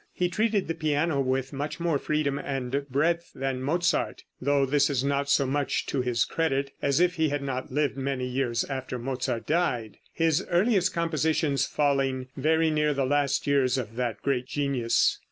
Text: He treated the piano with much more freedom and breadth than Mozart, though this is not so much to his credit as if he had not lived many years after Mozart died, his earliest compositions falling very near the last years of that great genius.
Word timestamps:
He 0.15 0.29
treated 0.29 0.67
the 0.67 0.73
piano 0.73 1.19
with 1.21 1.53
much 1.53 1.79
more 1.79 1.99
freedom 1.99 2.39
and 2.39 2.87
breadth 2.89 3.33
than 3.35 3.61
Mozart, 3.61 4.23
though 4.41 4.65
this 4.65 4.89
is 4.89 5.03
not 5.03 5.29
so 5.29 5.45
much 5.45 5.85
to 5.85 6.01
his 6.01 6.25
credit 6.25 6.71
as 6.81 6.99
if 6.99 7.17
he 7.17 7.29
had 7.29 7.43
not 7.43 7.71
lived 7.71 7.97
many 7.97 8.25
years 8.25 8.63
after 8.63 8.97
Mozart 8.97 9.45
died, 9.45 9.97
his 10.11 10.43
earliest 10.49 10.91
compositions 10.91 11.67
falling 11.67 12.29
very 12.35 12.71
near 12.71 12.95
the 12.95 13.05
last 13.05 13.45
years 13.45 13.77
of 13.77 13.95
that 13.95 14.23
great 14.23 14.47
genius. 14.47 15.19